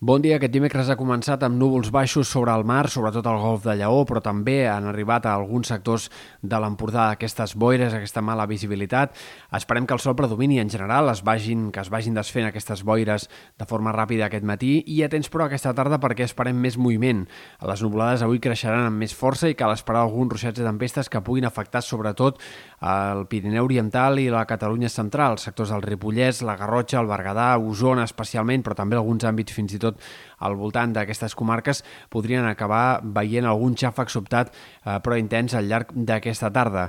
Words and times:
Bon 0.00 0.22
dia. 0.22 0.36
Aquest 0.36 0.52
dimecres 0.54 0.86
ha 0.92 0.94
començat 0.94 1.42
amb 1.42 1.58
núvols 1.58 1.88
baixos 1.90 2.28
sobre 2.30 2.52
el 2.54 2.62
mar, 2.62 2.84
sobretot 2.86 3.26
al 3.26 3.40
golf 3.42 3.64
de 3.64 3.72
Lleó, 3.80 4.04
però 4.06 4.20
també 4.22 4.68
han 4.70 4.84
arribat 4.86 5.24
a 5.26 5.32
alguns 5.34 5.72
sectors 5.72 6.04
de 6.38 6.60
l'Empordà 6.62 7.08
aquestes 7.10 7.56
boires, 7.58 7.90
aquesta 7.96 8.22
mala 8.22 8.46
visibilitat. 8.46 9.16
Esperem 9.58 9.88
que 9.90 9.96
el 9.96 9.98
sol 9.98 10.14
predomini 10.14 10.60
en 10.62 10.70
general, 10.70 11.10
es 11.10 11.24
vagin, 11.26 11.72
que 11.74 11.82
es 11.82 11.90
vagin 11.90 12.14
desfent 12.14 12.46
aquestes 12.46 12.84
boires 12.86 13.26
de 13.58 13.66
forma 13.66 13.90
ràpida 13.90 14.28
aquest 14.28 14.46
matí 14.46 14.84
i 14.86 15.00
atents 15.02 15.32
però 15.34 15.48
aquesta 15.48 15.74
tarda 15.74 15.98
perquè 15.98 16.28
esperem 16.30 16.54
més 16.54 16.78
moviment. 16.78 17.24
Les 17.66 17.82
nuvolades 17.82 18.22
avui 18.22 18.38
creixeran 18.38 18.86
amb 18.86 19.02
més 19.02 19.16
força 19.18 19.50
i 19.50 19.58
cal 19.58 19.74
esperar 19.74 20.04
alguns 20.06 20.30
ruixats 20.30 20.62
de 20.62 20.68
tempestes 20.68 21.10
que 21.10 21.24
puguin 21.26 21.50
afectar 21.50 21.82
sobretot 21.82 22.38
el 22.86 23.26
Pirineu 23.26 23.66
Oriental 23.66 24.22
i 24.22 24.28
la 24.30 24.46
Catalunya 24.46 24.94
Central, 24.94 25.42
sectors 25.42 25.74
del 25.74 25.82
Ripollès, 25.82 26.44
la 26.46 26.54
Garrotxa, 26.54 27.02
el 27.02 27.10
Berguedà, 27.10 27.50
Osona 27.58 28.06
especialment, 28.06 28.62
però 28.62 28.78
també 28.78 28.94
alguns 28.94 29.26
àmbits 29.26 29.58
fins 29.58 29.74
i 29.74 29.82
tot 29.82 29.87
tot 29.88 30.02
al 30.38 30.54
voltant 30.58 30.92
d'aquestes 30.94 31.34
comarques 31.38 31.82
podrien 32.12 32.46
acabar 32.46 33.00
veient 33.02 33.46
algun 33.48 33.74
xàfec 33.78 34.12
sobtat 34.12 34.52
eh, 34.52 34.98
però 35.02 35.18
intens 35.18 35.56
al 35.58 35.66
llarg 35.70 35.90
d'aquesta 35.94 36.52
tarda. 36.54 36.88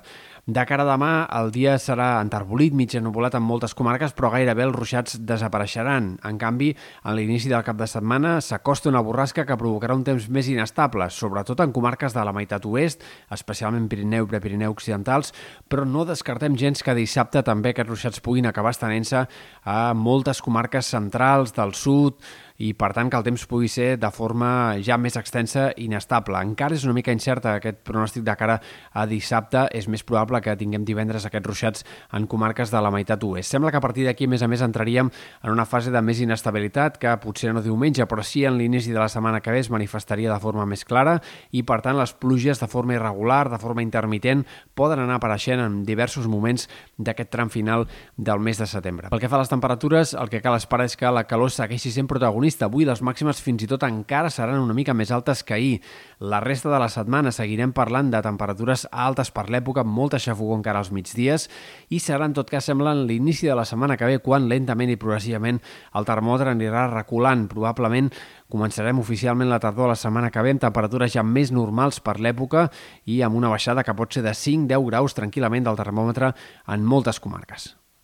De 0.49 0.63
cara 0.65 0.81
a 0.81 0.87
demà, 0.87 1.27
el 1.37 1.51
dia 1.53 1.75
serà 1.77 2.15
enterbolit, 2.23 2.73
mig 2.73 2.95
ennubulat 2.97 3.35
en 3.37 3.43
moltes 3.45 3.75
comarques, 3.77 4.15
però 4.17 4.31
gairebé 4.33 4.63
els 4.65 4.73
ruixats 4.73 5.19
desapareixeran. 5.29 6.15
En 6.25 6.39
canvi, 6.41 6.71
a 7.05 7.13
l'inici 7.13 7.51
del 7.51 7.61
cap 7.67 7.77
de 7.77 7.85
setmana 7.85 8.39
s'acosta 8.41 8.89
una 8.89 9.03
borrasca 9.05 9.45
que 9.45 9.57
provocarà 9.59 9.93
un 9.93 10.01
temps 10.07 10.25
més 10.33 10.49
inestable, 10.49 11.05
sobretot 11.13 11.61
en 11.61 11.75
comarques 11.75 12.17
de 12.17 12.25
la 12.25 12.33
meitat 12.33 12.65
oest, 12.65 13.05
especialment 13.29 13.85
Pirineu 13.91 14.25
i 14.25 14.31
Prepirineu 14.33 14.73
occidentals, 14.73 15.35
però 15.69 15.85
no 15.85 16.07
descartem 16.09 16.57
gens 16.57 16.81
que 16.81 16.97
dissabte 16.97 17.45
també 17.45 17.75
aquests 17.75 17.93
ruixats 17.93 18.25
puguin 18.25 18.49
acabar 18.49 18.73
estenent-se 18.73 19.27
a 19.69 19.79
moltes 19.93 20.41
comarques 20.41 20.89
centrals 20.97 21.53
del 21.53 21.77
sud, 21.77 22.17
i 22.59 22.73
per 22.75 22.91
tant 22.93 23.09
que 23.09 23.17
el 23.19 23.23
temps 23.23 23.45
pugui 23.47 23.69
ser 23.71 23.93
de 23.99 24.09
forma 24.11 24.77
ja 24.83 24.97
més 24.99 25.15
extensa 25.19 25.69
i 25.77 25.87
inestable. 25.89 26.39
Encara 26.43 26.75
és 26.75 26.83
una 26.85 26.93
mica 26.95 27.13
incerta 27.15 27.55
aquest 27.55 27.81
pronòstic 27.87 28.25
de 28.27 28.35
cara 28.39 28.59
a 28.91 29.05
dissabte, 29.07 29.65
és 29.75 29.87
més 29.87 30.03
probable 30.03 30.41
que 30.43 30.55
tinguem 30.59 30.83
divendres 30.85 31.25
aquests 31.25 31.47
ruixats 31.47 31.85
en 32.13 32.27
comarques 32.27 32.71
de 32.71 32.81
la 32.83 32.91
meitat 32.91 33.23
oest. 33.23 33.51
Sembla 33.51 33.71
que 33.71 33.79
a 33.79 33.83
partir 33.83 34.05
d'aquí, 34.05 34.27
a 34.27 34.33
més 34.35 34.43
a 34.43 34.49
més, 34.51 34.63
entraríem 34.65 35.09
en 35.09 35.51
una 35.51 35.65
fase 35.65 35.91
de 35.91 36.01
més 36.03 36.19
inestabilitat 36.19 36.99
que 36.99 37.15
potser 37.23 37.53
no 37.55 37.63
diumenge, 37.63 38.05
però 38.11 38.23
sí 38.27 38.43
en 38.45 38.57
l'inici 38.59 38.91
de 38.91 38.99
la 38.99 39.09
setmana 39.09 39.41
que 39.41 39.55
ve 39.55 39.63
es 39.63 39.71
manifestaria 39.71 40.31
de 40.31 40.39
forma 40.43 40.67
més 40.67 40.83
clara 40.85 41.19
i, 41.51 41.63
per 41.63 41.79
tant, 41.85 41.97
les 41.97 42.13
pluges 42.13 42.59
de 42.59 42.67
forma 42.67 42.95
irregular, 42.97 43.47
de 43.49 43.59
forma 43.61 43.83
intermitent, 43.85 44.45
poden 44.75 44.99
anar 45.05 45.17
apareixent 45.19 45.63
en 45.63 45.81
diversos 45.87 46.27
moments 46.27 46.67
d'aquest 46.97 47.31
tram 47.31 47.49
final 47.49 47.87
del 48.17 48.43
mes 48.43 48.59
de 48.59 48.67
setembre. 48.67 49.09
Pel 49.09 49.23
que 49.23 49.31
fa 49.31 49.39
a 49.39 49.43
les 49.43 49.51
temperatures, 49.51 50.13
el 50.13 50.29
que 50.29 50.43
cal 50.43 50.59
esperar 50.59 50.89
és 50.89 50.97
que 50.99 51.09
la 51.11 51.25
calor 51.29 51.51
segueixi 51.55 51.91
sent 51.95 52.07
protagonista 52.09 52.48
protagonista. 52.49 52.65
Avui 52.69 52.85
les 52.85 53.01
màximes 53.01 53.41
fins 53.41 53.63
i 53.63 53.67
tot 53.67 53.83
encara 53.83 54.29
seran 54.29 54.61
una 54.61 54.73
mica 54.73 54.93
més 54.93 55.11
altes 55.11 55.43
que 55.43 55.53
ahir. 55.53 55.81
La 56.19 56.39
resta 56.39 56.69
de 56.69 56.79
la 56.79 56.89
setmana 56.89 57.31
seguirem 57.31 57.73
parlant 57.73 58.11
de 58.11 58.21
temperatures 58.21 58.87
altes 58.91 59.31
per 59.31 59.49
l'època, 59.49 59.83
molta 59.83 60.19
xafogó 60.19 60.55
encara 60.55 60.79
als 60.79 60.91
migdies, 60.91 61.49
i 61.89 61.99
serà 61.99 62.25
en 62.25 62.33
tot 62.33 62.49
cas 62.49 62.65
semblant 62.65 63.05
l'inici 63.07 63.47
de 63.47 63.55
la 63.55 63.65
setmana 63.65 63.97
que 63.97 64.05
ve 64.05 64.19
quan 64.19 64.47
lentament 64.49 64.89
i 64.89 64.97
progressivament 64.97 65.59
el 65.95 66.05
termòmetre 66.05 66.53
anirà 66.53 66.87
reculant. 66.93 67.47
Probablement 67.49 68.11
començarem 68.49 68.99
oficialment 68.99 69.49
la 69.49 69.59
tardor 69.59 69.89
de 69.89 69.95
la 69.95 69.99
setmana 69.99 70.31
que 70.31 70.41
ve 70.41 70.55
amb 70.55 70.61
temperatures 70.61 71.13
ja 71.13 71.23
més 71.23 71.51
normals 71.51 71.99
per 71.99 72.19
l'època 72.19 72.69
i 73.05 73.21
amb 73.21 73.35
una 73.35 73.49
baixada 73.49 73.83
que 73.83 73.95
pot 73.95 74.13
ser 74.13 74.23
de 74.23 74.33
5-10 74.33 74.87
graus 74.89 75.15
tranquil·lament 75.17 75.65
del 75.65 75.77
termòmetre 75.77 76.33
en 76.67 76.85
moltes 76.85 77.19
comarques. 77.19 77.75